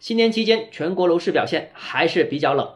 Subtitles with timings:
[0.00, 2.70] 新年期间全国楼市表现还是比较冷。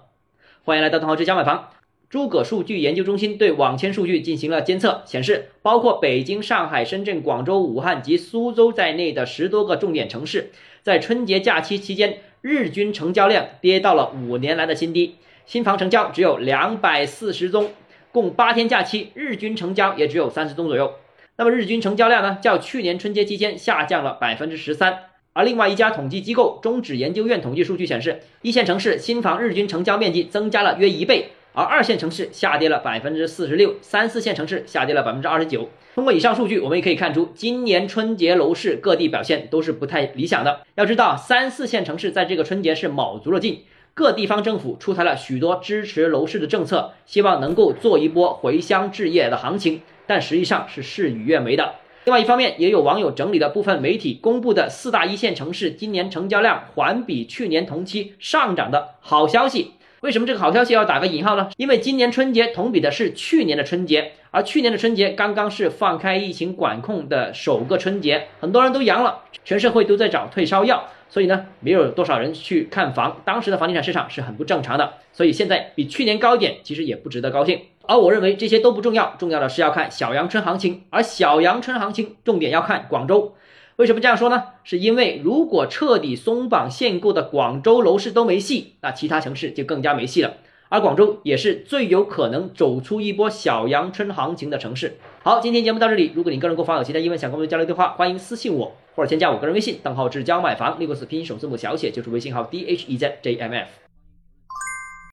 [0.63, 1.71] 欢迎来到东浩之家买房。
[2.11, 10.51] 诸葛数据研究中心对网签数据进行了监测，显示，包括北京、上海、深圳、广州、武汉及苏州在内的十多个重点城市，
[10.83, 15.15] 在春节假期期间，日均成交量跌到了五年来的新低，
[15.47, 17.71] 新房成交只有两百四十宗，
[18.13, 20.93] 共八天假期，日均成交也只有三十宗左右。
[21.37, 25.05] 那么日均成交量呢，较去年春节期间下降了百分之十三。
[25.35, 31.31] 而另外一家统计机构中指研究院统计数据显示，一线城市新房日均成交面积增加了约一倍。
[31.53, 35.69] 而二线城市下跌了百分之四十六，三四线城市下跌了百分之二十九。
[35.97, 40.61] 通过以上数据，我们也可以看出，今年春节楼市各地表现都是不太理想的。
[40.77, 51.75] 要知道，三四线城市在这个春节是卯足了劲，各地方政府出台了许多支持楼市的政策，希望能够做一波回乡置业的行情，但实际上是事与愿违的。
[52.05, 59.71] 另外一方面，也有网友整理了部分媒体公布的四大一线城市今年成交量环比去年同期上涨的好消息。
[60.03, 61.49] 为什么这个好消息要打个引号呢？
[61.57, 77.61] 因为今年春节同比的是去年的春节，而去年的春节刚刚是放开疫情管控的首个春节，很多人都阳了，全社会都在找退烧药，所以呢，没有多少人去看房，当时的房地产市场是很不正常的，所以现在比去年高一点，其实也不值得高兴。
[77.87, 83.35] 而我认为这些都不重要，重要的是要看小阳春行情，而小阳春行情重点要看广州。
[83.77, 84.45] 为什么这样说呢？
[84.63, 90.35] 是因为如果彻底松绑限购的广州楼市都没戏，那其他城市就更加没戏了。
[90.69, 94.97] 而广州也是最有可能走出一波小阳春行情的城市。
[95.23, 96.13] 好，今天节目到这里。
[96.15, 103.69] 如果你个人购房有其他疑问，想跟我们交流的话，欢迎私信我或者添加我个人微信，账号是教买房六个字拼音首字母小写，就是微信号 d h e z j m f。